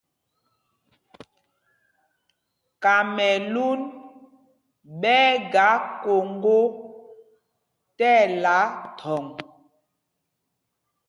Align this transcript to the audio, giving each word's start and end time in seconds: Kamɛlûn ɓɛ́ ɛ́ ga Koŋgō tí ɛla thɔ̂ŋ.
Kamɛlûn 2.83 3.79
ɓɛ́ 5.01 5.19
ɛ́ 5.29 5.37
ga 5.53 5.67
Koŋgō 6.01 6.59
tí 7.97 8.07
ɛla 8.23 8.57
thɔ̂ŋ. 8.97 9.25